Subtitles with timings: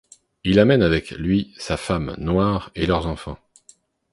[0.43, 3.37] Il amène avec lui sa femme noire et leurs enfants.